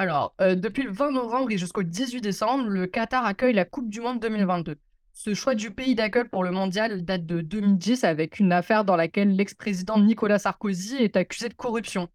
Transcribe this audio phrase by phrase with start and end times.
[0.00, 3.90] Alors, euh, depuis le 20 novembre et jusqu'au 18 décembre, le Qatar accueille la Coupe
[3.90, 4.76] du Monde 2022.
[5.12, 8.96] Ce choix du pays d'accueil pour le mondial date de 2010 avec une affaire dans
[8.96, 12.08] laquelle l'ex-président Nicolas Sarkozy est accusé de corruption.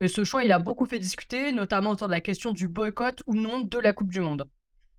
[0.00, 3.24] Et ce choix, il a beaucoup fait discuter, notamment autour de la question du boycott
[3.26, 4.48] ou non de la Coupe du Monde.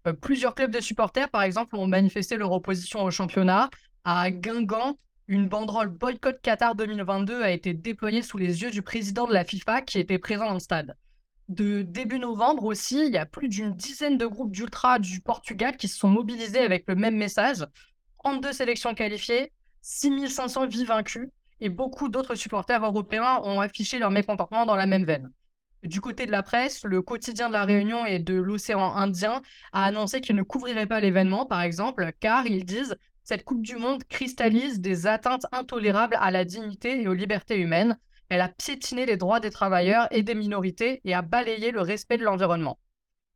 [0.05, 3.69] Euh, plusieurs clubs de supporters, par exemple, ont manifesté leur opposition au championnat.
[4.03, 4.97] À Guingamp,
[5.29, 9.45] une banderole boycott Qatar 2022 a été déployée sous les yeux du président de la
[9.45, 10.97] FIFA qui était présent dans le stade.
[11.49, 15.75] De début novembre aussi, il y a plus d'une dizaine de groupes d'ultra du Portugal
[15.75, 17.65] qui se sont mobilisés avec le même message.
[18.23, 19.51] 32 sélections qualifiées,
[19.81, 21.27] 6500 vies vaincus
[21.59, 25.31] et beaucoup d'autres supporters européens ont affiché leur mécontentement dans la même veine.
[25.83, 29.41] Du côté de la presse, le quotidien de la Réunion et de l'océan Indien
[29.73, 33.75] a annoncé qu'il ne couvrirait pas l'événement, par exemple, car ils disent cette Coupe du
[33.75, 37.97] Monde cristallise des atteintes intolérables à la dignité et aux libertés humaines.
[38.33, 42.17] Elle a piétiné les droits des travailleurs et des minorités et a balayé le respect
[42.17, 42.79] de l'environnement.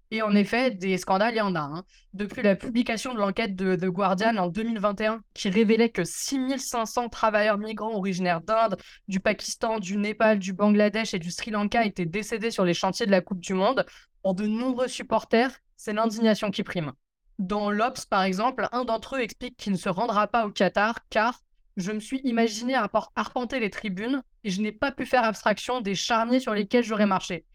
[0.10, 1.60] Et en effet, des scandales, il y en a.
[1.60, 1.84] Hein.
[2.14, 7.60] Depuis la publication de l'enquête de The Guardian en 2021, qui révélait que 6500 travailleurs
[7.60, 8.76] migrants originaires d'Inde,
[9.08, 13.06] du Pakistan, du Népal, du Bangladesh et du Sri Lanka étaient décédés sur les chantiers
[13.06, 13.86] de la Coupe du Monde,
[14.24, 16.92] pour de nombreux supporters, c'est l'indignation qui prime.
[17.38, 21.08] Dans l'Obs, par exemple, un d'entre eux explique qu'il ne se rendra pas au Qatar
[21.12, 21.40] car
[21.78, 22.74] je me suis imaginé
[23.16, 27.06] arpenter les tribunes et je n'ai pas pu faire abstraction des charniers sur lesquels j'aurais
[27.06, 27.46] marché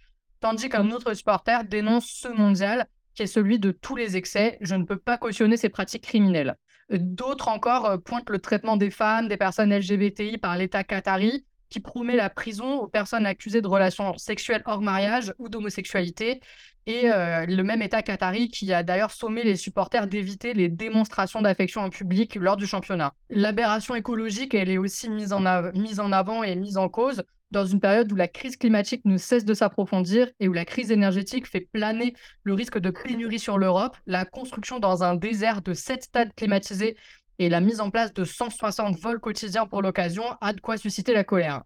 [0.43, 4.59] tandis qu'un autre supporter dénonce ce mondial qui est celui de tous les excès.
[4.61, 6.57] Je ne peux pas cautionner ces pratiques criminelles.
[6.91, 11.81] D'autres encore euh, pointent le traitement des femmes, des personnes LGBTI par l'État qatari, qui
[11.81, 16.41] promet la prison aux personnes accusées de relations sexuelles hors mariage ou d'homosexualité,
[16.87, 21.43] et euh, le même État qatari qui a d'ailleurs sommé les supporters d'éviter les démonstrations
[21.43, 23.15] d'affection en public lors du championnat.
[23.31, 27.67] L'aberration écologique, elle est aussi mise en, mise en avant et mise en cause dans
[27.67, 31.47] une période où la crise climatique ne cesse de s'approfondir et où la crise énergétique
[31.47, 36.05] fait planer le risque de pénurie sur l'Europe, la construction dans un désert de sept
[36.05, 36.97] stades climatisés
[37.39, 41.13] et la mise en place de 160 vols quotidiens pour l'occasion a de quoi susciter
[41.13, 41.63] la colère.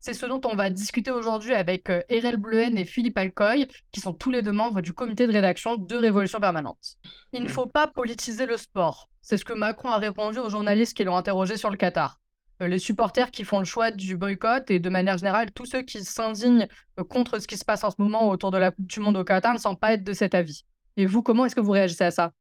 [0.00, 4.00] C'est ce dont on va discuter aujourd'hui avec euh, Erel Bluen et Philippe Alcoy, qui
[4.00, 6.96] sont tous les deux membres du comité de rédaction de Révolution Permanente.
[7.34, 9.10] Il ne faut pas politiser le sport.
[9.20, 12.18] C'est ce que Macron a répondu aux journalistes qui l'ont interrogé sur le Qatar.
[12.62, 15.82] Euh, les supporters qui font le choix du boycott et de manière générale tous ceux
[15.82, 16.66] qui s'indignent
[16.98, 19.18] euh, contre ce qui se passe en ce moment autour de la Coupe du Monde
[19.18, 20.64] au Qatar ne semblent pas être de cet avis.
[20.96, 22.32] Et vous, comment est-ce que vous réagissez à ça?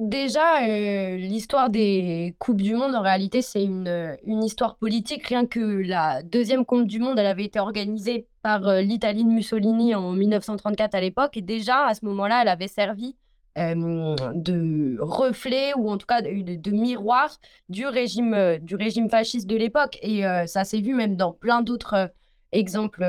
[0.00, 5.26] Déjà, euh, l'histoire des Coupes du Monde, en réalité, c'est une, une, histoire politique.
[5.26, 9.94] Rien que la deuxième Coupe du Monde, elle avait été organisée par l'Italie de Mussolini
[9.94, 11.36] en 1934 à l'époque.
[11.36, 13.14] Et déjà, à ce moment-là, elle avait servi
[13.56, 17.36] de reflet ou en tout cas de, miroir
[17.68, 19.98] du régime, euh, du régime fasciste de l'époque.
[20.02, 22.06] Et euh, ça s'est vu même dans plein d'autres euh,
[22.52, 23.04] exemples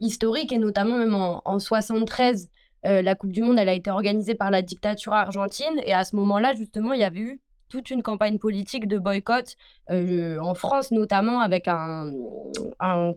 [0.00, 2.48] historiques et notamment même en, en 73.
[2.84, 6.14] La Coupe du Monde, elle a été organisée par la dictature argentine et à ce
[6.16, 9.56] moment-là, justement, il y avait eu toute une campagne politique de boycott
[9.90, 12.12] en France notamment avec un,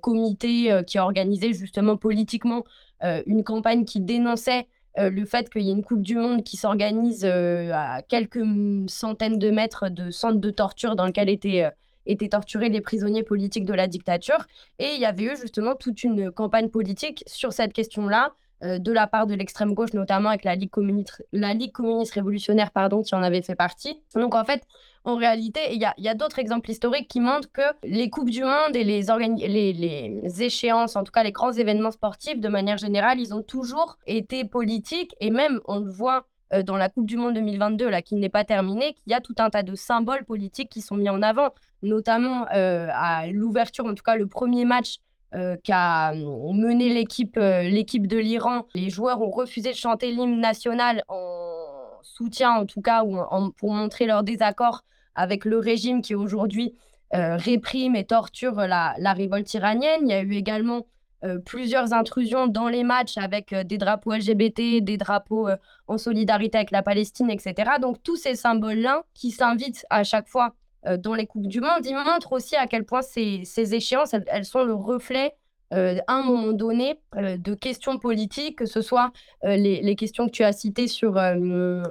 [0.01, 2.63] comité qui organisait justement politiquement
[3.03, 4.65] une campagne qui dénonçait
[4.97, 8.43] euh, le fait qu'il y ait une Coupe du Monde qui s'organise euh, à quelques
[8.87, 11.69] centaines de mètres de centres de torture dans lequel euh,
[12.05, 14.47] étaient torturés les prisonniers politiques de la dictature.
[14.79, 19.07] Et il y avait eu justement toute une campagne politique sur cette question-là, de la
[19.07, 23.15] part de l'extrême gauche, notamment avec la Ligue communiste, la Ligue communiste révolutionnaire, pardon, qui
[23.15, 24.01] en avait fait partie.
[24.15, 24.63] Donc en fait,
[25.05, 28.29] en réalité, il y a, y a d'autres exemples historiques qui montrent que les Coupes
[28.29, 29.01] du Monde et les,
[29.47, 33.41] les, les, échéances, en tout cas les grands événements sportifs, de manière générale, ils ont
[33.41, 35.15] toujours été politiques.
[35.19, 38.29] Et même, on le voit euh, dans la Coupe du Monde 2022, là, qui n'est
[38.29, 41.21] pas terminée, qu'il y a tout un tas de symboles politiques qui sont mis en
[41.21, 41.49] avant,
[41.81, 44.97] notamment euh, à l'ouverture, en tout cas le premier match
[45.35, 48.65] euh, qu'a mené l'équipe l'équipe de l'Iran.
[48.75, 51.59] Les joueurs ont refusé de chanter l'hymne national en
[52.01, 53.17] soutien, en tout cas, ou
[53.57, 54.83] pour montrer leur désaccord
[55.15, 56.73] avec le régime qui aujourd'hui
[57.15, 60.01] euh, réprime et torture la, révolte iranienne.
[60.03, 60.85] Il y a eu également
[61.23, 65.49] euh, plusieurs intrusions dans les matchs avec euh, des drapeaux LGBT, des drapeaux
[65.87, 67.71] en solidarité avec la Palestine, etc.
[67.81, 70.53] Donc tous ces symboles-là qui s'invitent à chaque fois
[70.85, 74.45] dans les Coupes du Monde, ils montrent aussi à quel point ces, ces échéances, elles,
[74.45, 75.35] sont le reflet
[75.71, 79.11] euh, à un moment donné euh, de questions politiques, que ce soit
[79.43, 81.19] euh, les, questions que tu as citées sur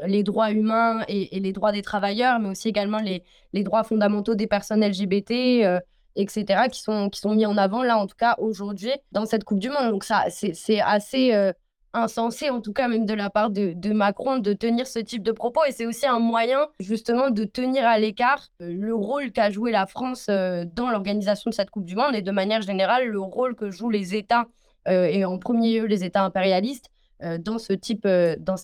[0.05, 4.35] les droits humains et, les droits des travailleurs, mais aussi également les, les droits fondamentaux
[4.35, 5.81] des personnes LGBT,
[6.17, 9.45] etc., qui sont, qui sont mis en avant, là, en tout cas, aujourd'hui, dans cette
[9.45, 9.91] Coupe du Monde.
[9.91, 11.53] Donc, ça, c'est assez
[11.93, 15.33] insensé, en tout cas même de la part de, Macron, de tenir ce type de
[15.33, 15.61] propos.
[15.67, 19.71] Et c'est aussi un moyen justement de tenir à l'écart euh, le rôle qu'a joué
[19.73, 23.21] la France euh, dans l'organisation de cette Coupe du Monde et de manière générale le
[23.21, 24.47] rôle que jouent les États
[24.87, 26.87] et en premier lieu les États impérialistes
[27.21, 28.09] dans ce type,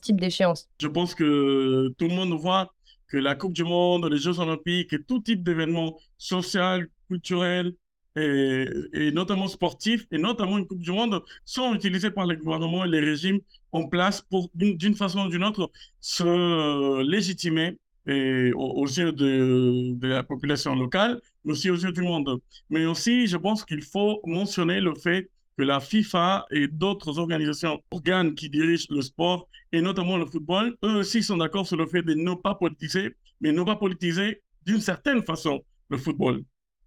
[0.01, 0.71] type d'échéance.
[0.81, 2.73] Je pense que tout le monde voit
[3.09, 7.75] que la Coupe du Monde, les Jeux Olympiques et tout type d'événements social, culturels
[8.17, 12.89] et, notamment sportifs, et notamment une Coupe du Monde, sont utilisés par les gouvernements et
[12.89, 13.41] les régimes
[13.73, 15.71] en place pour, d'une façon ou d'une autre,
[16.01, 22.41] se légitimer aux, yeux de, la population locale, mais aussi aux yeux du monde.
[22.71, 27.81] Mais aussi, je pense qu'il faut mentionner le fait que la FIFA et d'autres organisations,
[27.91, 31.87] organes qui dirigent le sport, et notamment le football, eux aussi sont d'accord sur le
[31.87, 36.45] fait de ne pas politiser, mais ne pas politiser d'une certaine façon le football.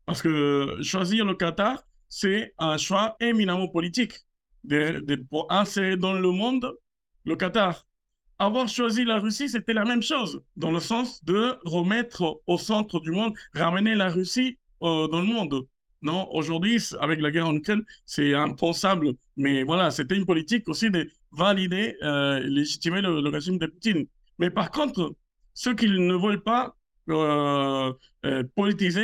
[0.07, 4.13] Parce que choisir le Qatar, c'est un choix éminemment politique
[5.29, 6.73] pour insérer dans le monde
[7.25, 7.85] le Qatar.
[8.39, 13.01] Avoir choisi la Russie, c'était la même chose, dans le sens de remettre au centre
[13.01, 15.67] du monde, ramener la Russie euh, dans le monde.
[16.01, 19.13] Non, aujourd'hui, avec la guerre en Ukraine, c'est impensable.
[19.35, 24.05] Mais voilà, c'était une politique aussi de valider, euh, légitimer le, régime de Poutine.
[24.39, 25.15] Mais par contre,
[25.53, 26.76] ce qu'ils ne veulent pas
[27.09, 27.93] euh,
[28.25, 28.43] euh,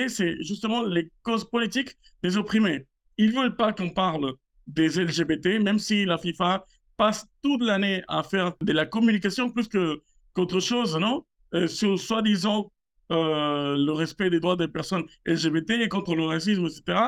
[0.09, 2.85] c'est justement les causes politiques des opprimés.
[3.17, 4.33] Ils ne veulent pas qu'on parle
[4.67, 6.65] des LGBT, même si la FIFA
[6.97, 11.25] passe toute l'année à faire de la communication plus qu'autre chose, non?
[11.53, 12.71] Euh, Sur soi-disant
[13.11, 16.99] euh, le respect des droits des personnes LGBT et contre le racisme, etc.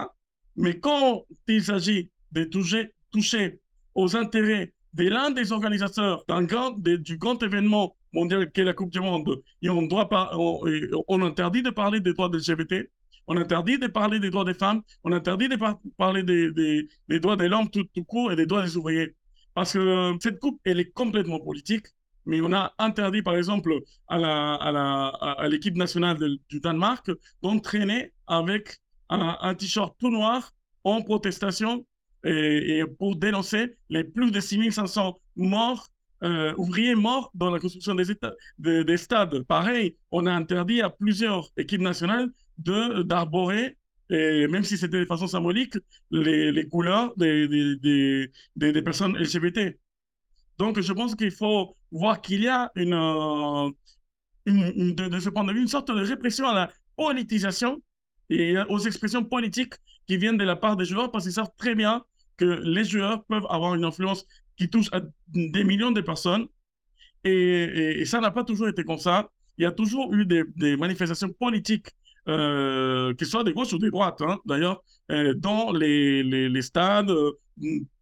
[0.55, 3.59] Mais quand il s'agit de toucher, toucher
[3.95, 8.91] aux intérêts de l'un des organisateurs d'un grand, du grand événement mondial qu'est la Coupe
[8.91, 12.89] du Monde, et on, doit pas, on, interdit de parler des droits des LGBT,
[13.27, 15.57] on interdit de parler des droits des femmes, on interdit de
[15.97, 19.15] parler des, des, des droits des l'homme tout, tout, court et des droits des ouvriers.
[19.53, 21.85] Parce que euh, cette coupe, elle est complètement politique
[22.25, 26.17] mais on a interdit, par exemple, à, la, à, la, à l'équipe nationale
[26.49, 28.79] du Danemark d'entraîner avec
[29.09, 30.51] un, t-shirt tout noir
[30.83, 31.85] en protestation
[32.23, 35.87] et, pour dénoncer les plus de 6500 morts,
[36.23, 39.43] euh, ouvriers morts dans la construction des, stades.
[39.43, 43.77] Pareil, on a interdit à plusieurs équipes nationales de, d'arborer
[44.09, 45.77] même si c'était de façon symbolique,
[46.11, 47.47] les, les couleurs des,
[47.77, 49.77] des, des, personnes LGBT.
[50.57, 53.71] Donc, je pense qu'il faut voir qu'il y a euh,
[54.45, 57.81] une, de, ce point de vue une sorte de répression à la politisation
[58.29, 59.73] et aux expressions politiques
[60.07, 62.03] qui viennent de la part des joueurs parce qu'ils savent très bien
[62.37, 64.25] que les joueurs peuvent avoir une influence
[64.57, 66.47] qui touche à des millions de personnes.
[67.23, 69.29] Et, ça n'a pas toujours été comme ça.
[69.57, 71.87] Il y a toujours eu des, manifestations politiques,
[72.27, 77.31] euh, qui soient des gauches ou des droites, hein, d'ailleurs, euh, dans les, stades, euh,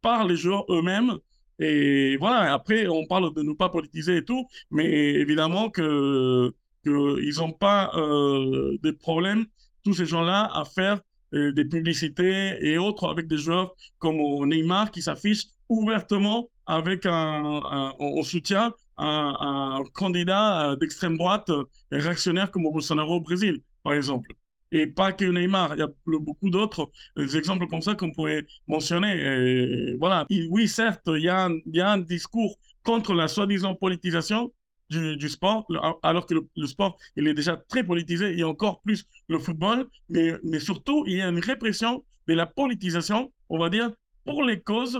[0.01, 1.17] par les joueurs eux-mêmes.
[1.59, 6.53] Et voilà, après, on parle de ne pas politiser et tout, mais évidemment que
[6.83, 9.45] qu'ils n'ont pas euh, de problème,
[9.83, 10.99] tous ces gens-là, à faire
[11.31, 14.17] des publicités et autres avec des joueurs comme
[14.47, 21.51] Neymar qui s'affiche ouvertement avec un, un, soutien un, un candidat euh, d'extrême droite
[21.91, 24.33] réactionnaire comme Bolsonaro au Brésil, par exemple
[24.73, 25.75] et pas que Neymar.
[25.75, 29.13] Il y a beaucoup d'autres euh, exemples comme ça qu'on pourrait mentionner.
[29.15, 30.25] Et voilà.
[30.49, 34.51] oui, certes, il y, a un, y, a un, discours contre la soi-disant politisation
[34.89, 35.65] du, du, sport,
[36.01, 40.33] alors que le, sport, il est déjà très politisé, et encore plus le football, mais,
[40.43, 43.91] mais surtout, il y a une répression de la politisation, on va dire,
[44.25, 44.99] pour les causes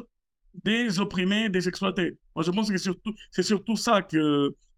[0.63, 2.17] des opprimés, des exploités.
[2.35, 4.17] Moi, je pense que c'est surtout, ça qui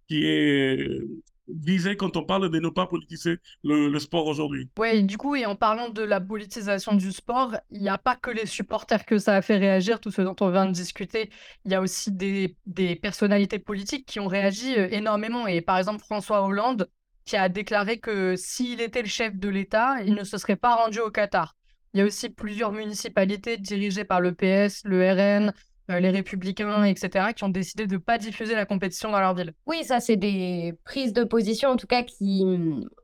[0.10, 1.02] est
[1.48, 4.70] visé quand on parle de ne pas politiser le, sport aujourd'hui.
[4.78, 8.16] Oui, du coup, et en parlant de la politisation du sport, il n'y a pas
[8.16, 11.30] que les supporters que ça a fait réagir, tout ce dont on vient de discuter.
[11.66, 15.48] Il y a aussi des, des personnalités politiques qui ont réagi euh, énormément.
[15.48, 16.90] Et par exemple, François Hollande,
[17.26, 20.76] qui a déclaré que s'il était le chef de l'État, il ne se serait pas
[20.76, 21.56] rendu au Qatar.
[21.96, 25.54] Il y a aussi plusieurs municipalités dirigées par le PS, le RN,
[25.90, 29.34] euh, les républicains, etc., qui ont décidé de ne pas diffuser la compétition dans leur
[29.34, 29.54] ville.
[29.66, 32.44] Oui, ça, c'est des prises de position, en tout cas, qui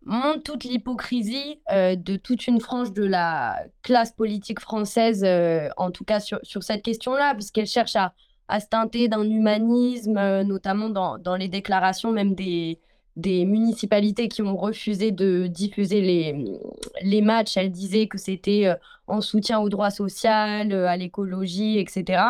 [0.04, 5.90] montrent toute l'hypocrisie euh, de toute une frange de la classe politique française, euh, en
[5.90, 8.14] tout cas sur, sur cette question-là, puisqu'elle cherche à,
[8.50, 12.78] à se teinter d'un humanisme, notamment dans, dans les déclarations même des,
[13.18, 16.60] des municipalités qui ont refusé de diffuser les,
[17.02, 17.58] les matchs.
[17.58, 18.76] Elle disait que c'était euh,
[19.08, 22.24] en soutien au droit social, euh, à l'écologie, etc.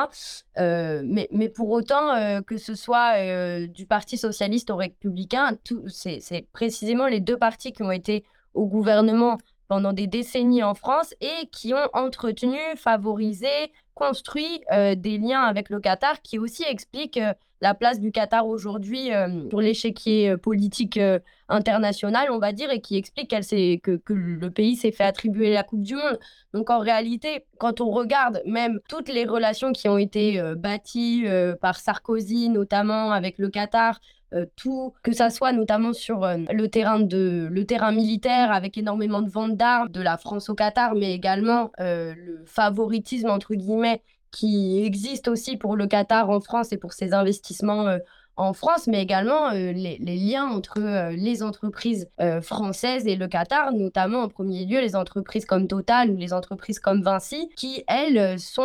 [0.58, 5.58] Euh, mais, mais, pour autant, que ce soit du Parti socialiste au républicain,
[5.88, 8.24] c'est précisément les deux partis qui ont été
[8.54, 15.42] au gouvernement pendant des décennies en France et qui ont entretenu, favorisé, construit des liens
[15.42, 17.20] avec le Qatar qui aussi expliquent
[17.62, 19.10] la place du Qatar aujourd'hui
[19.50, 21.00] sur l'échiquier politique
[21.48, 25.64] international, on va dire, et qui explique que, que le pays s'est fait attribuer la
[25.64, 26.20] Coupe du Monde.
[26.54, 31.26] Donc en réalité, quand on regarde même toutes les relations qui ont été bâties
[31.62, 34.00] par Sarkozy, notamment avec le Qatar,
[34.34, 38.78] euh, tout, que ça soit notamment sur euh, le, terrain de, le terrain militaire avec
[38.78, 43.56] énormément de ventes d'armes de la France au Qatar, mais également euh, le favoritisme, entre
[43.56, 47.98] guillemets, qui existe aussi pour le Qatar en France et pour ses investissements
[48.38, 53.28] en France, mais également euh, les, liens entre euh, les entreprises euh, françaises et le
[53.28, 57.84] Qatar, notamment en premier lieu les entreprises comme Total ou les entreprises comme Vinci, qui,
[57.88, 58.62] elles, sont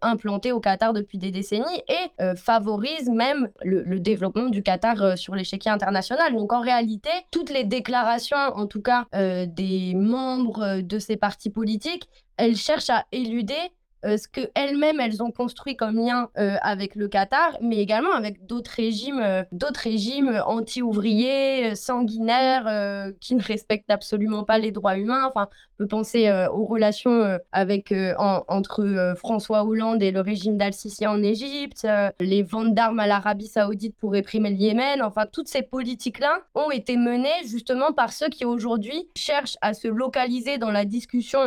[0.00, 5.70] implantées au Qatar depuis des décennies et favorisent même le, développement du Qatar sur l'échiquier
[5.70, 6.32] international.
[6.34, 12.08] Donc en réalité, toutes les déclarations, en tout cas des membres de ces partis politiques,
[12.36, 13.72] elles cherchent à éluder
[14.04, 18.46] euh, ce qu'elles-mêmes, elles ont construit comme lien euh, avec le Qatar, mais également avec
[18.46, 25.26] d'autres régimes, euh, d'autres régimes anti-ouvriers, sanguinaires, qui ne respectent absolument pas les droits humains.
[25.26, 31.22] Enfin, on peut penser aux relations avec, entre François Hollande et le régime d'Al-Sisi en
[31.22, 31.86] Égypte,
[32.20, 35.02] les ventes d'armes à l'Arabie saoudite pour réprimer le Yémen.
[35.02, 39.88] Enfin, toutes ces politiques-là ont été menées justement par ceux qui aujourd'hui cherchent à se
[39.88, 41.40] localiser dans la discussion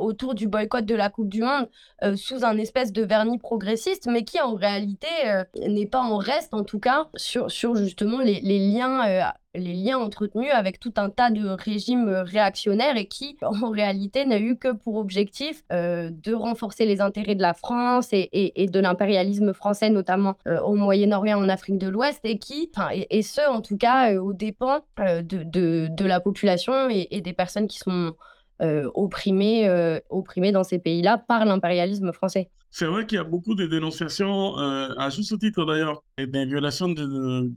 [0.00, 1.68] autour du boycott de la Coupe du Monde
[2.02, 6.18] euh, sous un espèce de vernis progressiste, mais qui en réalité euh, n'est pas en
[6.18, 9.22] reste, en tout cas, sur, sur justement les, les liens euh,
[9.54, 14.38] les liens entretenus avec tout un tas de régimes réactionnaires et qui, en réalité, n'a
[14.38, 19.54] eu que pour objectif de renforcer les intérêts de la France et, et, de l'impérialisme
[19.54, 23.78] français, notamment au Moyen-Orient, en Afrique de l'Ouest, et qui, et, et, ce, en tout
[23.78, 25.42] cas, aux dépens de,
[25.88, 28.10] de, la population et, des personnes qui sont euh,
[28.60, 32.50] opprimés, euh, opprimés dans ces pays-là par l'impérialisme français.
[32.70, 36.88] C'est vrai qu'il y a beaucoup de dénonciations, euh, à juste titre d'ailleurs, des violations
[36.88, 37.48] de,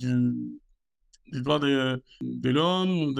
[1.31, 3.13] des droits de, de l'homme,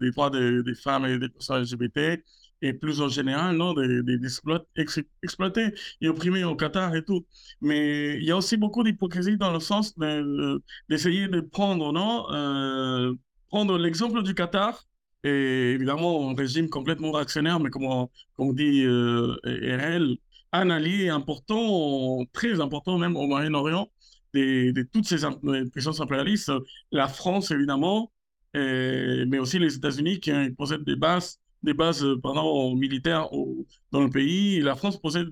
[0.00, 2.22] des droits des femmes et des personnes LGBT,
[2.62, 4.18] et plus en général, non, des, des,
[5.22, 7.26] exploités et opprimés au Qatar et tout.
[7.60, 9.94] Mais il y a aussi beaucoup d'hypocrisie dans le sens
[10.88, 13.16] d'essayer de, prendre, non,
[13.48, 14.84] prendre l'exemple du Qatar
[15.24, 17.84] et évidemment, un régime complètement réactionnaire, mais comme
[18.38, 20.16] on, dit euh, RL,
[20.52, 23.88] un allié important, très important même au Moyen-Orient,
[24.34, 25.16] de, toutes ces
[25.72, 26.52] puissances impérialistes,
[26.92, 28.12] la France évidemment,
[28.54, 33.28] mais aussi les États-Unis qui possèdent des bases, des bases pardon, militaires
[33.92, 34.60] dans le pays.
[34.60, 35.28] La France possède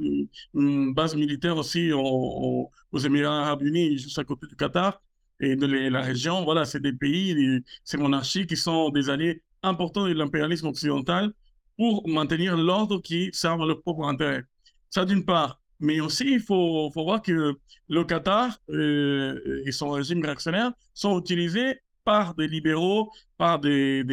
[0.55, 2.71] une, base militaire aussi aux
[3.05, 5.01] Émirats arabes unis, juste à côté du Qatar
[5.41, 6.45] et de la région.
[6.45, 11.33] Voilà, c'est des pays, ces monarchies qui sont des alliés important de l'impérialisme occidental
[11.77, 14.45] pour maintenir l'ordre qui serve leur propre intérêt.
[14.91, 15.61] Ça d'une part.
[15.81, 17.55] Mais aussi, il faut, voir que
[17.89, 24.05] le Qatar euh, et son régime réactionnaire sont utilisés par des libéraux, par des,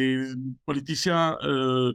[0.66, 1.92] politiciens euh,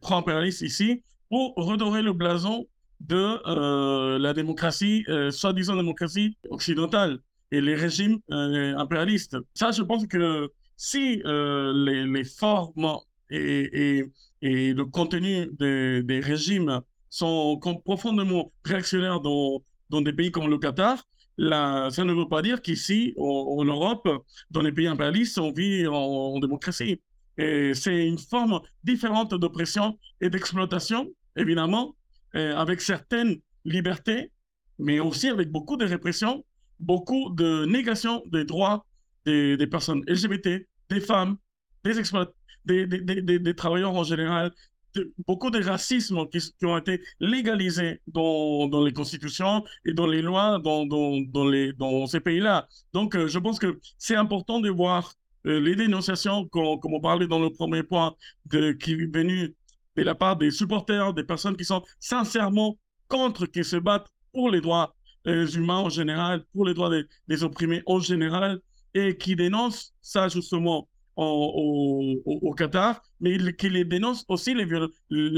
[0.00, 2.66] pro-impérialistes ici, pour redorer le blason
[3.00, 7.18] de euh, la démocratie, euh, soi-disant démocratie occidentale
[7.50, 9.36] et les régimes impérialistes.
[9.54, 11.72] Ça, je pense que si euh,
[12.06, 12.98] les, formes
[13.30, 14.04] et,
[14.40, 21.04] le contenu des, régimes sont profondément réactionnaires dans, des pays comme le Qatar,
[21.38, 24.08] ça ne veut pas dire qu'ici, en, Europe,
[24.50, 27.00] dans les pays impérialistes, on vit en, démocratie.
[27.38, 31.94] C'est une forme différente d'oppression et d'exploitation, évidemment,
[32.34, 34.30] avec certaines libertés,
[34.78, 36.44] mais aussi avec beaucoup de répression,
[36.80, 38.84] beaucoup de négation des droits
[39.24, 41.36] des, personnes LGBT, des femmes,
[41.84, 41.94] des
[42.64, 44.52] des, des, des, travailleurs en général,
[45.26, 50.58] beaucoup de racisme qui, ont été légalisés dans, dans, les constitutions et dans les lois
[50.62, 52.68] dans, dans, dans les, dans ces pays-là.
[52.92, 55.14] Donc, euh, je pense que c'est important de voir
[55.46, 58.14] euh, les dénonciations, comme, comme, on parlait dans le premier point,
[58.46, 59.54] de, qui est venu
[59.96, 64.50] de la part des supporters, des personnes qui sont sincèrement contre, qui se battent pour
[64.50, 64.94] les droits
[65.26, 68.60] euh, humains en général, pour les droits des, des opprimés en général,
[68.94, 74.64] et qui dénonce ça justement au, Qatar, mais qui les dénonce aussi les,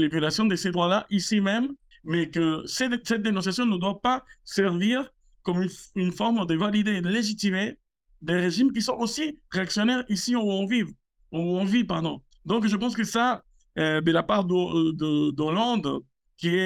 [0.07, 5.09] violations de ces droits-là ici même, mais que cette, dénonciation ne doit pas servir
[5.43, 7.77] comme une, forme de valider et de légitimer
[8.21, 10.83] des régimes qui sont aussi réactionnaires ici où on vit.
[11.31, 12.21] Où on vit pardon.
[12.45, 13.43] Donc je pense que ça,
[13.77, 15.99] euh, de la part d'Hollande,
[16.37, 16.57] qui,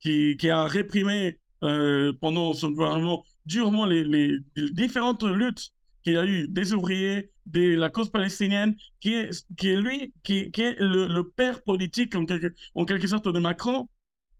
[0.00, 4.38] qui, a réprimé euh, pendant son gouvernement durement les
[4.72, 5.72] différentes luttes
[6.08, 9.30] il y a eu des ouvriers, de la cause palestinienne, qui est,
[9.62, 13.88] lui, qui, est le, père politique en quelque, sorte de Macron,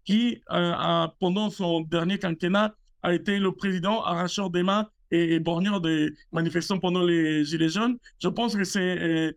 [0.05, 5.39] qui, a, pendant son dernier quinquennat, a été le président arracheur des mains et, et
[5.39, 7.97] borgneur des manifestants pendant les Gilets jaunes.
[8.21, 9.35] Je pense que c'est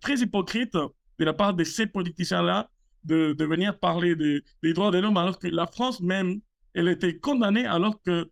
[0.00, 2.70] très hypocrite de la part de ces politiciens-là
[3.04, 6.40] de, venir parler des droits de l'homme alors que la France même,
[6.74, 8.30] elle était condamnée alors que,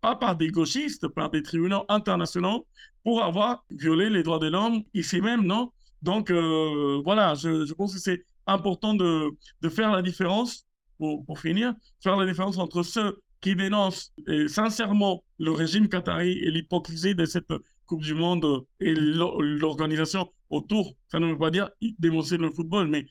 [0.00, 2.66] pas par des gauchistes, par des tribunaux internationaux,
[3.04, 5.72] pour avoir violé les droits de l'homme ici même, non?
[6.02, 9.30] Donc euh, voilà, je, pense que c'est important de,
[9.68, 10.66] faire la différence,
[10.98, 14.12] pour, finir, faire la différence entre ceux qui dénoncent
[14.48, 17.52] sincèrement le régime qatari et l'hypocrisie de cette
[17.86, 23.06] Coupe du Monde et l'organisation autour, ça ne veut pas dire dénoncer le football, mais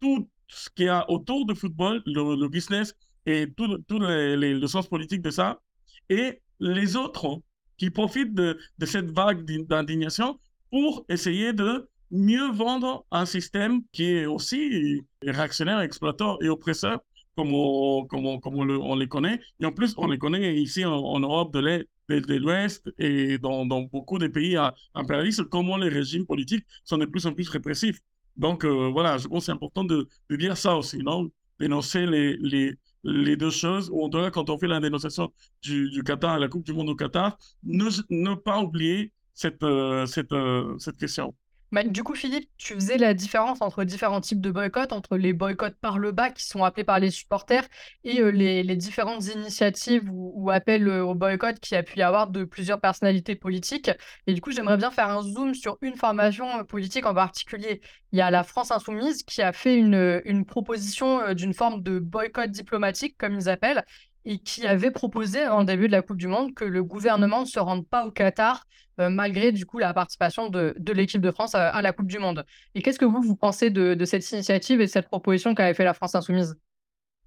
[0.00, 2.94] tout ce qu'il y a autour du football, le, business
[3.26, 5.60] et tout le sens politique de ça,
[6.08, 7.40] et les autres
[7.76, 10.38] qui profitent de, cette vague d'indignation
[10.70, 17.00] pour essayer de mieux vendre un système qui est aussi réactionnaire, exploitant et oppresseur,
[17.36, 19.40] comme on, comme on, comme on, les connaît.
[19.60, 24.28] Et en plus, on les connaît ici en, Europe de l'Ouest et dans, beaucoup de
[24.28, 24.56] pays
[24.94, 28.00] impérialistes, comment les régimes politiques sont de plus en plus répressifs.
[28.36, 31.30] Donc euh, voilà, je pense que c'est important de, dire ça aussi, non?
[31.60, 35.32] Dénoncer les, les deux choses, ou en tout cas, quand on fait la dénonciation
[35.62, 40.78] du, du Qatar, la Coupe du Monde au Qatar, ne, pas oublier cette, euh, euh,
[40.78, 41.34] cette question.
[41.74, 45.32] Bah, du coup, Philippe, tu faisais la différence entre différents types de boycotts, entre les
[45.32, 47.66] boycotts par le bas qui sont appelés par les supporters
[48.04, 52.28] et euh, les, différentes initiatives ou, appels euh, au boycott qui a pu y avoir
[52.28, 53.90] de plusieurs personnalités politiques.
[54.28, 57.80] Et du coup, j'aimerais bien faire un zoom sur une formation euh, politique en particulier.
[58.12, 61.98] Il y a la France Insoumise qui a fait une, une proposition d'une forme de
[61.98, 63.84] boycott diplomatique, comme ils appellent,
[64.24, 67.46] et qui avait proposé en début de la Coupe du Monde que le gouvernement ne
[67.46, 68.66] se rende pas au Qatar
[69.00, 72.18] euh, malgré du coup la participation de, de l'équipe de France à, la Coupe du
[72.18, 72.44] Monde.
[72.74, 75.74] Et qu'est-ce que vous, vous pensez de, de cette initiative et de cette proposition qu'avait
[75.74, 76.56] fait la France Insoumise?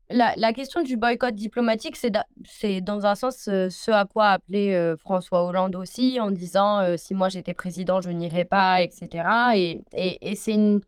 [0.10, 4.74] La, la, question du boycott diplomatique, c'est dans un sens euh, ce à quoi appelait
[4.74, 9.28] euh, François Hollande aussi, en disant si moi j'étais président, je n'irais pas, etc.
[9.56, 10.80] Et, et, et c'est une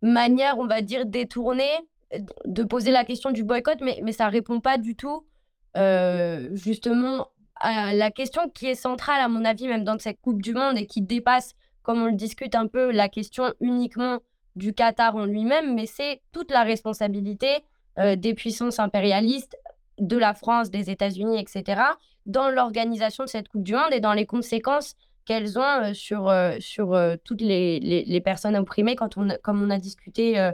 [0.00, 1.70] manière, on va dire, détournée
[2.46, 5.26] de poser la question du boycott, mais, mais ça répond pas du tout
[5.74, 7.28] justement
[7.62, 10.76] à la question qui est centrale, à mon avis, même dans cette Coupe du Monde
[10.76, 14.18] et qui dépasse, comme on le discute un peu, la question uniquement
[14.56, 17.64] du Qatar en lui-même, mais c'est toute la responsabilité
[17.98, 19.56] euh, des puissances impérialistes,
[19.98, 21.80] de la France, des États-Unis, etc.,
[22.26, 24.94] dans l'organisation de cette Coupe du Monde et dans les conséquences
[25.24, 29.70] qu'elles ont euh, sur, sur toutes les, les, les, personnes opprimées, quand on, comme on
[29.70, 30.50] a discuté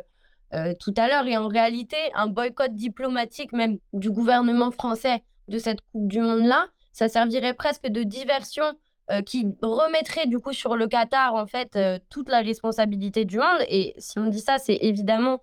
[0.55, 1.27] euh, tout à l'heure.
[1.27, 6.69] Et en réalité, un boycott diplomatique même du gouvernement français de cette Coupe du Monde-là,
[6.93, 8.65] ça servirait presque de diversion
[9.11, 13.37] euh, qui remettrait du coup sur le Qatar en fait euh, toute la responsabilité du
[13.39, 13.63] monde.
[13.69, 15.43] Et si on dit ça, c'est évidemment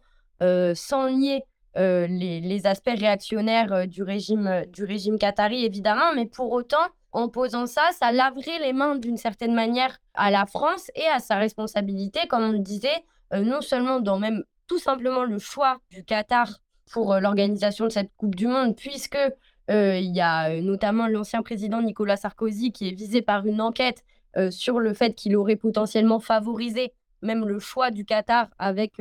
[0.73, 1.43] sans nier
[1.75, 7.67] les, les, aspects réactionnaires du, régime, du régime qatari, évidemment, mais pour autant, en posant
[7.67, 12.27] ça, ça laverait les mains d'une certaine manière à la France et à sa responsabilité,
[12.27, 16.59] comme on le disait, non seulement dans même tout simplement le choix du Qatar
[16.91, 19.17] pour euh, l'organisation de cette Coupe du Monde, puisque
[19.71, 23.61] euh, il y a euh, notamment l'ancien président Nicolas Sarkozy qui est visé par une
[23.61, 24.03] enquête
[24.49, 28.95] sur le fait qu'il aurait potentiellement favorisé même le choix du Qatar avec,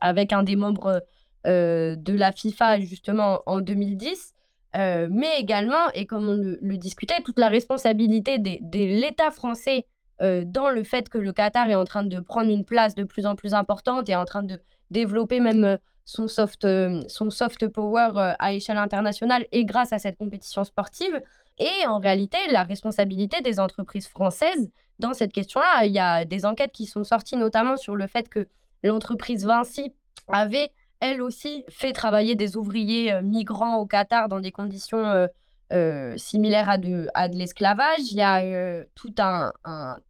[0.00, 1.02] avec un des membres
[1.44, 4.32] de la FIFA justement en 2010.
[4.72, 9.84] mais également, et comme on le, discutait, toute la responsabilité de l'État français
[10.22, 13.04] euh, dans le fait que le Qatar est en train de prendre une place de
[13.04, 17.30] plus en plus importante et en train de développer même euh, son soft, euh, son
[17.30, 21.22] soft power à échelle internationale et grâce à cette compétition sportive.
[21.58, 26.44] Et en réalité, la responsabilité des entreprises françaises dans cette question-là, il y a des
[26.44, 28.46] enquêtes qui sont sorties notamment sur le fait que
[28.82, 29.94] l'entreprise Vinci
[30.28, 35.28] avait elle aussi fait travailler des ouvriers migrants au Qatar dans des conditions
[35.72, 38.00] euh, similaire à de, à de l'esclavage.
[38.10, 39.52] Il y a euh, tout un,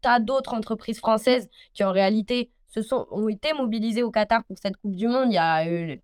[0.00, 4.56] tas d'autres entreprises françaises qui, en réalité, se sont, ont été mobilisées au Qatar pour
[4.58, 5.26] cette Coupe du Monde.
[5.30, 5.96] Il y a euh,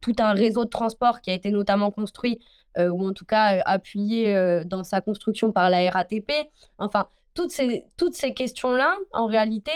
[0.00, 2.40] tout un réseau de transport qui a été notamment construit,
[2.76, 6.32] ou en tout cas appuyé dans sa construction par la RATP.
[6.78, 9.70] Enfin, toutes ces, toutes ces questions-là, en réalité,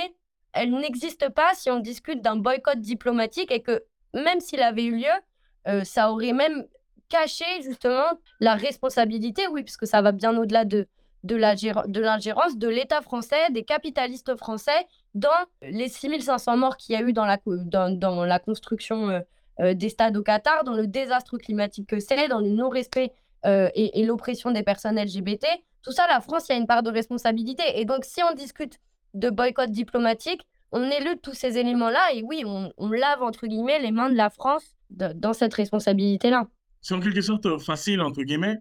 [0.53, 4.97] elles n'existent pas si on discute d'un boycott diplomatique et que même s'il avait eu
[4.97, 6.67] lieu, ça aurait même
[7.09, 8.07] cacher justement
[8.41, 10.87] la responsabilité, oui, puisque ça va bien au-delà de,
[11.25, 15.29] de l'ingérence de l'État français, des capitalistes français, dans
[15.63, 19.21] les 6500 morts qu'il y a eu dans la, dans, dans la construction euh,
[19.61, 23.13] euh, des stades au Qatar, dans le désastre climatique que c'est, dans le non-respect
[23.47, 25.47] euh, et, l'oppression des personnes LGBT.
[25.83, 27.63] Tout ça, la France, il y a une part de responsabilité.
[27.75, 28.79] Et donc, si on discute
[29.15, 33.79] de boycott diplomatique, on élude tous ces éléments-là et oui, on, on lave, entre guillemets,
[33.81, 36.47] les mains de la France dans cette responsabilité-là.
[36.81, 38.57] C'est en quelque sorte facile, entre guillemets,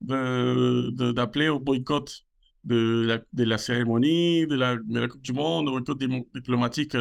[0.00, 2.24] d'appeler au boycott
[2.64, 5.98] de la, cérémonie, de la, Coupe du Monde, au boycott
[6.34, 6.96] diplomatique,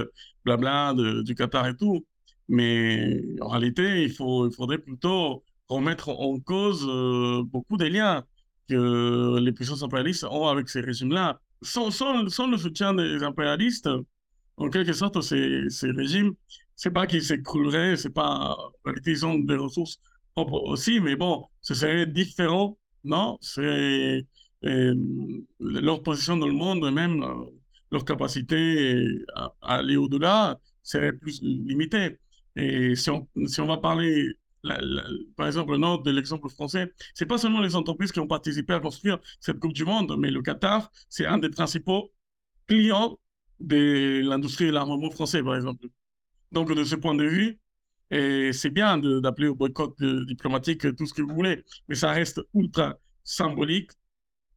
[0.46, 2.06] blabla, du Qatar et tout.
[2.50, 8.26] Mais en réalité, il, faut, il faudrait plutôt remettre en cause euh, beaucoup des liens
[8.70, 11.40] que les puissances impérialistes ont avec ces régimes-là.
[11.62, 13.90] Sans, sans, sans, le soutien des impérialistes,
[14.58, 16.34] en quelque sorte, ces, ces régimes,
[16.76, 18.58] c'est pas qu'ils s'écrouleraient, c'est pas,
[19.06, 20.00] ils ont des ressources
[20.36, 23.38] aussi, mais bon, ce serait différent, non?
[23.42, 24.26] C'est
[24.62, 27.46] leur position dans le monde, même euh,
[27.92, 32.18] leur capacité à, aller au-delà serait plus limitée.
[32.56, 33.28] Et si on,
[33.66, 34.38] va parler
[35.36, 38.74] par exemple, le nom de l'exemple français, c'est pas seulement les entreprises qui ont participé
[38.74, 42.12] à construire cette Coupe du Monde, mais le Qatar, c'est un des principaux
[42.68, 43.20] clients
[43.60, 45.88] de l'industrie de l'armement français, par exemple.
[46.52, 47.60] Donc, de ce point de vue,
[48.54, 49.96] c'est bien d'appeler au boycott
[50.28, 53.92] diplomatique tout ce que vous voulez, mais ça reste ultra symbolique,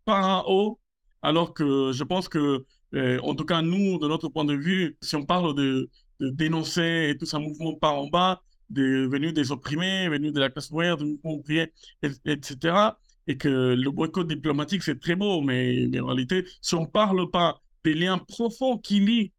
[0.07, 0.81] par en haut,
[1.23, 2.65] alors que je pense que,
[2.95, 7.15] euh, en tout cas, nous, de notre point de vue, si on parle de, dénoncer
[7.21, 8.41] tout un mouvement par en bas,
[8.71, 12.97] de, venu des opprimés, venu de la classe ouvrière, du mouvement ouvrier, etc.
[13.27, 17.31] Et que le boycott diplomatique, c'est très beau, mais, en réalité, si on ne parle
[17.31, 19.33] pas des liens profonds qui lient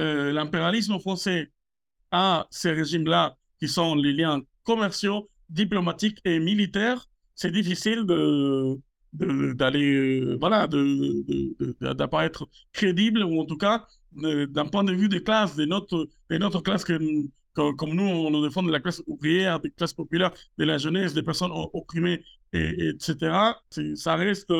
[0.00, 1.50] euh, l'impérialisme français
[2.12, 8.76] à ces régimes-là, qui sont les liens commerciaux, diplomatiques et militaires, c'est difficile de
[9.12, 10.66] d'aller euh, voilà
[11.80, 16.38] d'apparaître crédible ou en tout cas d'un point de vue des classes de notre de
[16.38, 16.98] notre classe que
[17.54, 21.12] comme, nous, on nous défend de la classe ouvrière, des classes populaires, de la jeunesse,
[21.12, 23.52] des personnes opprimées, et, etc.
[23.94, 24.52] Ça reste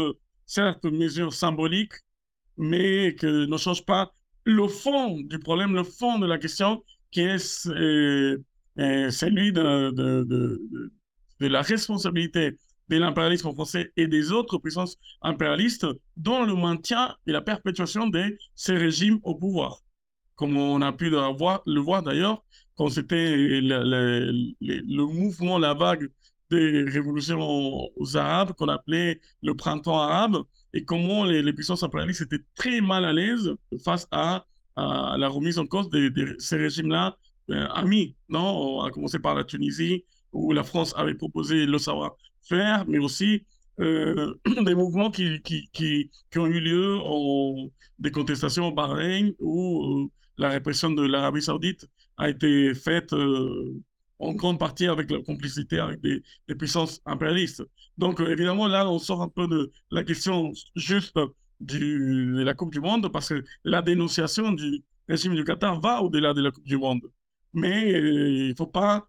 [0.44, 1.94] certes une mesure symbolique,
[2.58, 4.12] mais que ne change pas
[4.44, 8.38] le fond du problème, le fond de la question, qui est euh,
[8.78, 10.58] euh, celui de,
[11.40, 12.58] la responsabilité
[12.88, 18.36] de l'impérialisme français et des autres puissances impérialistes dans le maintien et la perpétuation de
[18.54, 19.78] ces régimes au pouvoir.
[20.34, 22.42] Comme on a pu le voir, le voir d'ailleurs
[22.76, 26.08] quand c'était le, mouvement, la vague
[26.50, 30.38] des révolutions arabes qu'on appelait le printemps arabe
[30.74, 33.54] et comment les, puissances impérialistes étaient très mal à l'aise
[33.84, 37.16] face à, la remise en cause de, ces régimes-là
[37.48, 42.98] amis, non à commencer par la Tunisie où la France avait proposé le savoir-faire, mais
[42.98, 43.44] aussi
[43.80, 46.98] euh, des mouvements qui, qui, qui, qui, ont eu lieu
[47.98, 53.74] des contestations au Bahreïn où euh, la répression de l'Arabie saoudite a été faite euh,
[54.18, 56.22] en grande partie avec la complicité avec des,
[56.54, 57.62] puissances impérialistes.
[57.98, 61.18] Donc, euh, évidemment, là, on sort un peu de la question juste
[61.60, 66.02] du, de la Coupe du Monde parce que la dénonciation du régime du Qatar va
[66.02, 67.02] au-delà de la Coupe du Monde.
[67.54, 69.08] Mais euh, il ne faut pas,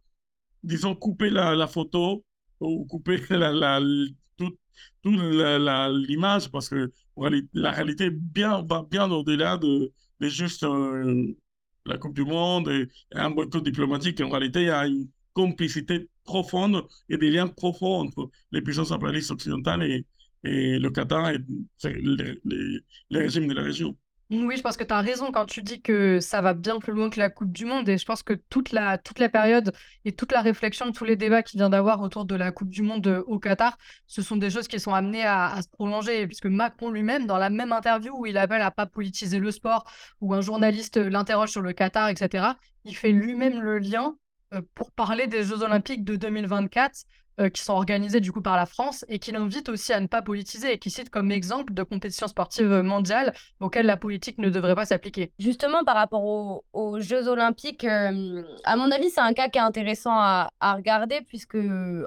[0.63, 2.25] disons, couper la, photo
[2.59, 3.79] ou couper la, la,
[4.37, 4.57] toute,
[5.05, 6.91] l'image parce que
[7.53, 10.65] la réalité bien, va bien au-delà de, juste
[11.85, 14.21] la Coupe du Monde et, un boycott diplomatique.
[14.21, 18.91] En réalité, il y a une complicité profonde et des liens profonds entre les puissances
[18.91, 20.05] impérialistes occidentales et,
[20.43, 21.37] le Qatar et
[21.83, 23.97] les, régimes de la région.
[24.29, 26.93] Oui, je pense que tu as raison quand tu dis que ça va bien plus
[26.93, 27.87] loin que la Coupe du Monde.
[27.89, 29.73] Et je pense que toute la, toute la période
[30.05, 32.81] et toute la réflexion, tous les débats qu'il vient d'avoir autour de la Coupe du
[32.81, 36.25] Monde euh, au Qatar, ce sont des choses qui sont amenées à, se prolonger.
[36.25, 39.85] Puisque Macron lui-même, dans la même interview où il appelle à pas politiser le sport,
[40.19, 42.45] où un journaliste l'interroge sur le Qatar, etc.,
[42.85, 44.15] il fait lui-même le lien
[44.53, 47.05] euh, pour parler des Jeux Olympiques de 2024
[47.39, 50.05] euh, qui sont organisés du coup par la France et qui l'invite aussi à ne
[50.05, 54.51] pas politiser et qui cite comme exemple de compétition sportive mondiale auxquelles la politique ne
[54.51, 55.31] devrait pas s'appliquer.
[55.39, 59.63] Justement, par rapport aux, Jeux Olympiques, euh, à mon avis, c'est un cas qui est
[59.63, 61.57] intéressant à, regarder puisque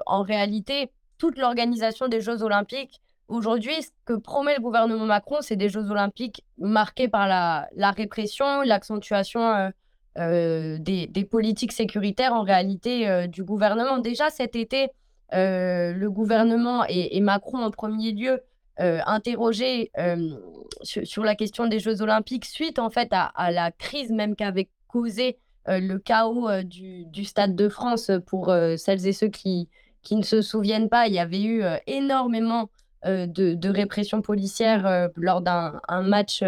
[0.05, 5.57] en réalité, toute l'organisation des Jeux Olympiques Aujourd'hui, ce que promet le gouvernement Macron, c'est
[5.57, 9.73] des Jeux olympiques marqués par la, répression, l'accentuation
[10.17, 13.97] euh, des, politiques sécuritaires en réalité du gouvernement.
[13.97, 14.87] Déjà cet été, euh,
[15.31, 18.41] le gouvernement et, Macron en premier lieu
[18.79, 20.35] euh, interrogé euh,
[20.83, 25.37] sur, la question des Jeux Olympiques suite en fait à, la crise même qu'avait causé
[25.69, 29.67] le chaos du, Stade de France pour celles et ceux qui,
[30.11, 31.07] ne se souviennent pas.
[31.07, 32.69] Il y avait eu énormément
[33.03, 36.41] de, répression policière lors d'un match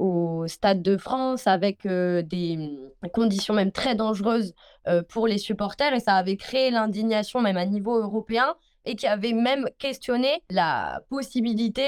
[0.00, 4.54] au Stade de France avec des mmh, conditions même très dangereuses
[5.08, 8.54] pour les supporters et ça avait créé l'indignation même à niveau européen
[8.86, 11.86] et qui avait même questionné la possibilité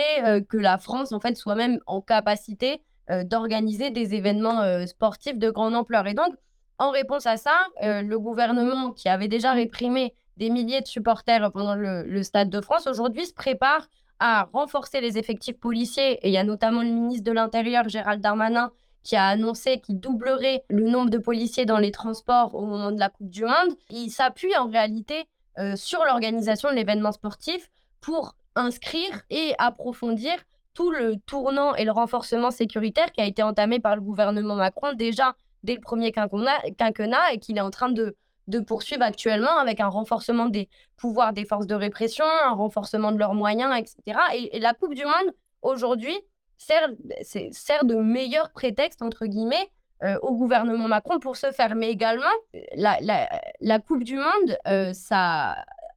[0.48, 2.82] que la France en fait soit même en capacité
[3.24, 6.06] d'organiser des événements sportifs de grande ampleur.
[6.06, 6.34] Et donc
[6.78, 11.74] En réponse à ça, le gouvernement qui avait déjà réprimé des milliers de supporters pendant
[11.74, 13.86] le, Stade de France, aujourd'hui se prépare
[14.18, 16.12] à renforcer les effectifs policiers.
[16.24, 18.70] Et il y a notamment le ministre de l'Intérieur, Gérald Darmanin,
[19.02, 22.98] qui a annoncé qu'il doublerait le nombre de policiers dans les transports au moment de
[22.98, 23.76] la Coupe du Monde.
[23.90, 25.24] Il s'appuie en réalité
[25.58, 27.70] euh, sur l'organisation de l'événement sportif
[28.00, 30.32] pour inscrire et approfondir
[30.74, 34.92] tout le tournant et le renforcement sécuritaire qui a été entamé par le gouvernement Macron
[34.94, 38.16] déjà dès le premier quinquennat et qu'il est en train de,
[38.48, 43.18] de poursuivre actuellement avec un renforcement des pouvoirs des forces de répression, un renforcement de
[43.18, 44.18] leurs moyens, etc.
[44.34, 46.16] Et, la Coupe du Monde, aujourd'hui,
[46.56, 46.88] sert,
[47.52, 49.70] sert de meilleur prétexte, entre guillemets,
[50.02, 51.74] euh, au gouvernement Macron pour se faire.
[51.74, 52.24] Mais également,
[52.74, 52.98] la,
[53.60, 54.92] la, Coupe du Monde, euh,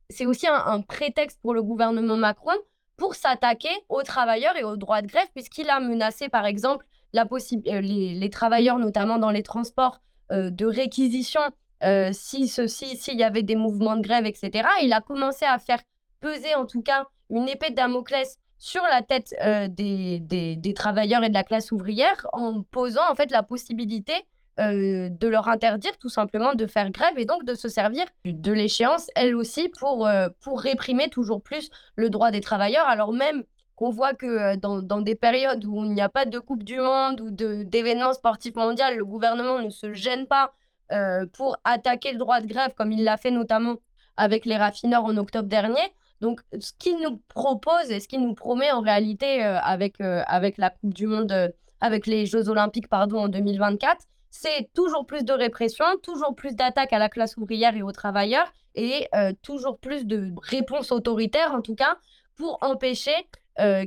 [0.09, 2.53] c'est aussi un, prétexte pour le gouvernement Macron
[2.97, 7.23] pour s'attaquer aux travailleurs et aux droits de grève, puisqu'il a menacé, par exemple, la
[7.23, 9.99] euh, les, travailleurs, notamment dans les transports,
[10.31, 11.41] de réquisition
[11.83, 14.67] euh, si ceci, s'il y avait des mouvements de grève, etc.
[14.81, 15.79] Il a commencé à faire
[16.21, 21.29] peser en tout cas une épée de Damoclès sur la tête euh, des, travailleurs et
[21.29, 24.13] de la classe ouvrière en posant en fait la possibilité
[24.59, 28.51] euh, de leur interdire tout simplement de faire grève et donc de se servir de
[28.53, 30.09] l'échéance, elle aussi, pour,
[30.41, 33.43] pour réprimer toujours plus le droit des travailleurs, alors même
[33.75, 36.79] qu'on voit que dans, dans, des périodes où il n'y a pas de Coupe du
[36.79, 40.53] Monde ou d'événements sportifs mondiaux, le gouvernement ne se gêne pas
[40.91, 43.77] euh, pour attaquer le droit de grève, comme il l'a fait notamment
[44.17, 45.81] avec les raffineurs en octobre dernier.
[46.21, 50.21] Donc, ce qu'il nous propose et ce qu'il nous promet en réalité euh, avec, euh,
[50.27, 53.97] avec la Coupe du Monde, avec les Jeux Olympiques pardon, en 2024,
[54.29, 58.51] c'est toujours plus de répression, toujours plus d'attaques à la classe ouvrière et aux travailleurs,
[58.75, 59.07] et
[59.41, 61.95] toujours plus de réponses autoritaires, en tout cas,
[62.35, 63.15] pour empêcher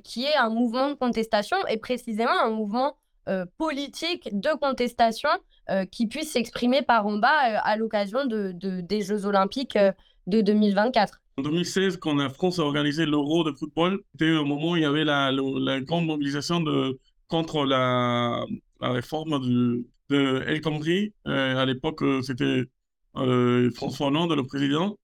[0.03, 2.97] qu'il y ait un mouvement de contestation, et précisément un mouvement
[3.59, 5.29] politique de contestation
[5.71, 9.93] euh, qui puisse s'exprimer par en bas euh, à l'occasion de, des Jeux Olympiques euh,
[10.27, 11.21] de 2024.
[11.37, 14.83] En 2016, quand la France a organisé l'Euro de football, c'était au moment où il
[14.83, 15.31] y avait la,
[15.83, 16.65] grande mobilisation
[17.29, 18.47] contre la,
[18.81, 19.39] réforme
[20.09, 21.13] de, El Khomri.
[21.27, 22.65] à l'époque, c'était
[23.75, 24.99] François Hollande, le président.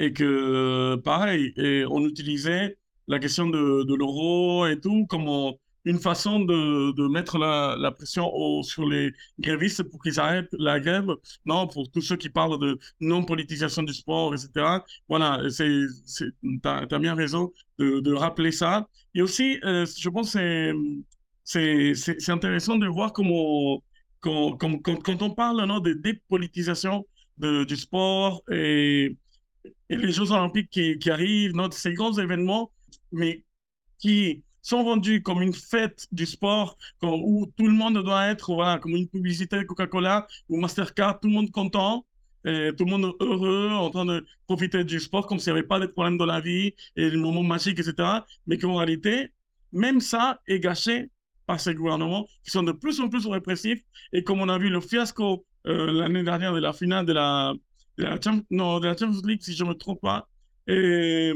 [0.00, 2.76] Et que, pareil, et on utilisait
[3.06, 5.54] la question de l'euro et tout comme
[5.84, 8.30] une façon de, de mettre la, la pression
[8.62, 11.08] sur les grévistes pour qu'ils arrêtent la grève.
[11.46, 14.82] Non, pour tous ceux qui parlent de non-politisation du sport, etc.
[15.08, 16.32] Voilà, tu
[16.64, 18.88] as, bien raison de, de, rappeler ça.
[19.14, 20.74] Et aussi, euh, je pense que
[21.44, 23.82] c'est intéressant de voir comment,
[24.20, 27.06] quand, quand, quand, on parle non, de dépolitisation
[27.38, 29.16] de, du sport et,
[29.88, 32.70] et les Jeux olympiques qui, qui arrivent, non, ces grands événements,
[33.12, 33.44] mais
[33.98, 38.78] qui sont vendus comme une fête du sport, où tout le monde doit être, voilà,
[38.78, 42.04] comme une publicité Coca-Cola ou Mastercard, tout le monde content,
[42.44, 45.80] tout le monde heureux, en train de profiter du sport comme s'il n'y avait pas
[45.80, 48.20] de problème dans la vie et le moment magique, etc.
[48.46, 49.30] Mais qu'en réalité,
[49.72, 51.10] même ça est gâché
[51.46, 53.80] par ces gouvernements qui sont de plus en plus répressifs.
[54.12, 57.54] Et comme on a vu le fiasco euh, l'année dernière de la finale de la,
[57.96, 60.28] de la, Champions League, si je ne me trompe pas,
[60.68, 61.34] euh,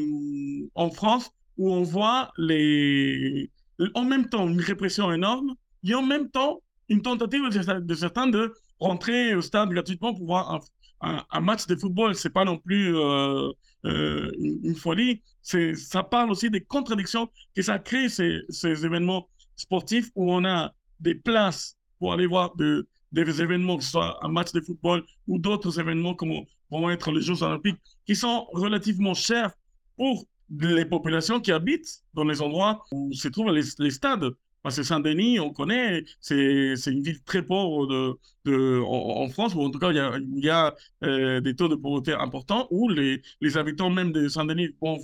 [0.74, 1.30] en France,
[1.62, 3.48] où on voit les...
[3.94, 8.52] en même temps une répression énorme et en même temps une tentative de, certains de
[8.80, 10.60] rentrer au stade gratuitement pour voir
[11.00, 12.16] un, match de football.
[12.16, 13.48] C'est pas non plus euh,
[13.84, 15.22] euh, une, folie.
[15.42, 20.72] Ça parle aussi des contradictions que ça crée ces, ces événements sportifs où on a
[20.98, 25.04] des places pour aller voir de, des événements, que ce soit un match de football
[25.28, 26.32] ou d'autres événements comme
[26.70, 29.52] vont être les Jeux Olympiques, qui sont relativement chers
[29.96, 30.26] pour
[30.60, 34.30] les populations qui habitent dans les endroits où se trouvent les, stades.
[34.62, 39.62] Parce que Saint-Denis, on connaît, c'est une ville très pauvre de, de, en, France, ou
[39.62, 42.88] en tout cas, il y a, y a euh, des taux de pauvreté importants, où
[42.88, 44.98] les, les habitants même de Saint-Denis vont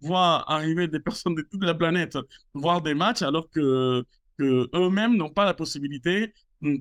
[0.00, 2.16] voir arriver des personnes de toute la planète
[2.54, 4.04] voir des matchs, alors que,
[4.40, 6.34] eux-mêmes n'ont pas la possibilité,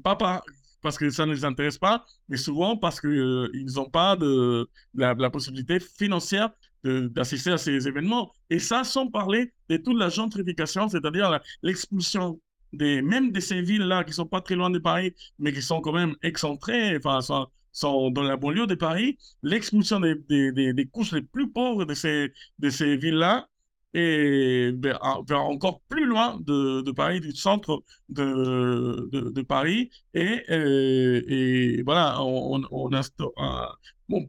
[0.04, 0.44] pas, pas
[0.82, 4.70] parce que ça ne les intéresse pas, mais souvent parce qu'ils euh, n'ont pas de,
[4.94, 6.50] la, possibilité financière
[6.84, 8.34] d'assister à ces événements.
[8.50, 12.40] Et ça, sans parler de toute la gentrification, c'est-à-dire l'expulsion
[12.74, 15.82] des, même de ces villes-là qui sont pas très loin de Paris, mais qui sont
[15.82, 20.86] quand même excentrées, enfin, sont, sont dans la banlieue de Paris, l'expulsion des, des, des,
[20.88, 23.48] couches les plus pauvres de ces, de ces villes-là,
[23.94, 29.92] et vers, encore plus loin de, de, Paris, du centre de, de, Paris.
[30.16, 32.92] Et, euh, et, voilà, on, on,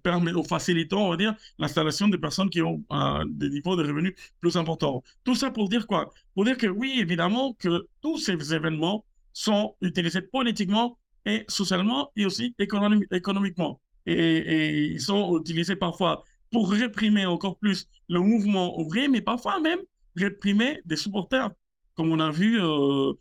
[0.03, 2.83] permet, on facilitons, on va dire, l'installation des personnes qui ont
[3.27, 5.03] des niveaux de revenus plus importants.
[5.25, 6.13] Tout ça pour dire quoi?
[6.35, 12.27] Pour dire que oui, évidemment, que tous ces événements sont utilisés politiquement et socialement et
[12.27, 13.81] aussi économiquement.
[14.07, 19.81] Et, ils sont utilisés parfois pour réprimer encore plus le mouvement ouvrier, mais parfois même
[20.17, 21.51] réprimer des supporters,
[21.97, 23.15] comme on a vu, euh,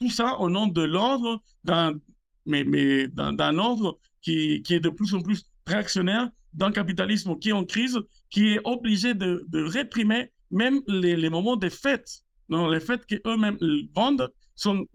[0.00, 1.42] tout ça au nom de l'ordre
[2.46, 7.64] mais, d'un ordre qui est de plus en plus réactionnaire, d'un capitalisme qui est en
[7.64, 7.98] crise,
[8.30, 12.22] qui est obligé de, réprimer même les, moments des fêtes.
[12.48, 13.58] Non, les fêtes qu'eux-mêmes
[13.94, 14.86] vendent sont,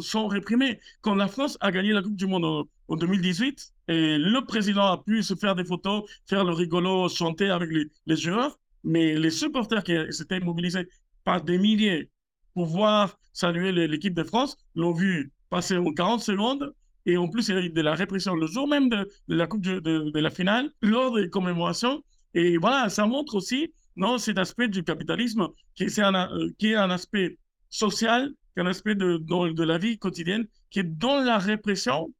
[0.00, 0.80] sont réprimées.
[1.02, 5.02] Quand la France a gagné la Coupe du Monde en, 2018, et le président a
[5.02, 9.30] pu se faire des photos, faire le rigolo, chanter avec les, les joueurs, mais les
[9.30, 10.86] supporters qui s'étaient mobilisés
[11.24, 12.10] par des milliers
[12.52, 16.74] pour voir saluer l'équipe de France l'ont vu passer en 40 secondes
[17.06, 19.46] et en plus, il y a eu de la répression le jour même de, la
[19.46, 22.02] Coupe de, la finale, lors des commémorations.
[22.32, 26.72] Et voilà, ça montre aussi non, cet aspect du capitalisme qui est un, euh, qui
[26.72, 27.38] est un aspect
[27.68, 32.12] social, qui est un aspect de, de, la vie quotidienne, qui est dans la répression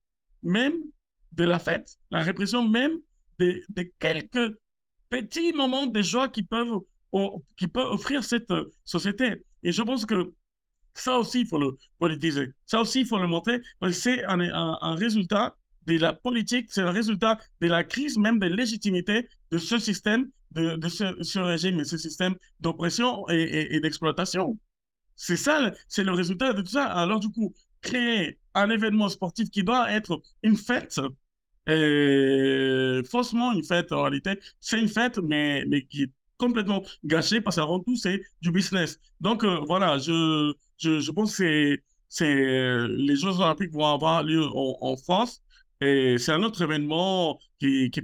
[0.43, 0.75] même
[1.33, 2.93] de la fête, la répression même
[3.41, 4.55] de, de quelques
[5.09, 6.81] petits moments de joie qui peuvent,
[7.57, 9.45] qui peuvent offrir cette euh, société.
[9.63, 10.33] Et je pense que
[10.95, 12.53] ça aussi, il faut le politiser.
[12.67, 13.61] Ça aussi, il faut le montrer.
[13.93, 19.29] C'est un, résultat de la politique, c'est un résultat de la crise même de légitimité
[19.51, 24.59] de ce système, de, de ce, régime et ce système d'oppression et, d'exploitation.
[25.17, 26.87] C'est ça, c'est le résultat de tout ça.
[26.87, 31.01] Alors du coup, créer un événement sportif qui doit être une fête,
[31.67, 37.41] et faussement une fête en réalité, c'est une fête, mais, mais qui est complètement gâchée
[37.41, 38.99] parce qu'avant tout, c'est du business.
[39.21, 44.45] Donc euh, voilà, je, je, pense que c'est, euh, les Jeux Olympiques vont avoir lieu
[44.55, 45.43] en, France
[45.81, 48.03] et c'est un autre événement qui, qui,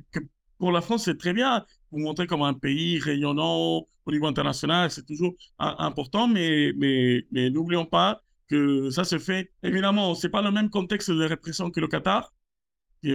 [0.59, 1.65] pour la France, c'est très bien.
[1.91, 7.51] Vous montrer comme un pays rayonnant au niveau international, c'est toujours important, mais, mais, mais
[7.51, 9.51] n'oublions pas que ça se fait.
[9.63, 12.33] Évidemment, c'est pas le même contexte de répression que le Qatar,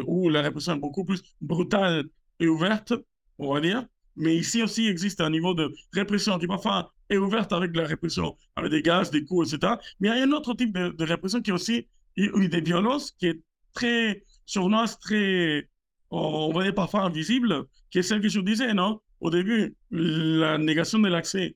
[0.08, 2.06] où la répression est beaucoup plus brutale
[2.40, 2.94] et ouverte,
[3.40, 3.86] on va dire.
[4.16, 8.38] Mais ici aussi, existe un niveau de répression qui parfois est ouverte avec la répression,
[8.56, 9.74] avec des gaz, des coups, etc.
[10.00, 13.12] Mais il y a un autre type de, répression qui est aussi une des violences
[13.12, 13.42] qui est
[13.74, 15.70] très sournoise, très,
[16.10, 19.02] on va dire parfois invisible, qui est celle que je disais, non?
[19.20, 21.56] Au début, la négation de l'accès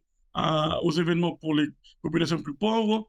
[0.84, 1.68] aux événements pour les
[2.02, 3.08] populations plus pauvres,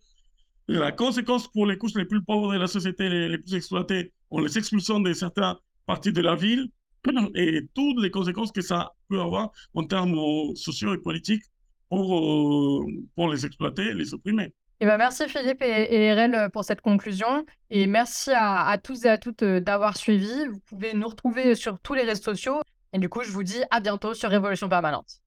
[0.69, 4.41] la conséquence pour les couches les plus pauvres de la société, les, plus exploitées, on
[4.41, 5.55] les expulsions de certaines
[5.87, 6.69] parties de la ville,
[7.35, 10.17] et toutes les conséquences que ça peut avoir en termes
[10.55, 11.45] sociaux et politiques
[11.89, 12.87] pour, euh,
[13.17, 14.53] pour les exploiter, les supprimer.
[14.83, 17.45] Et eh ben merci Philippe et, et pour cette conclusion.
[17.69, 20.47] Et merci à, à tous et à toutes euh, d'avoir suivi.
[20.47, 22.63] Vous pouvez nous retrouver sur tous les réseaux sociaux.
[22.95, 25.21] Et du coup, je vous dis à bientôt sur Révolution Permanente.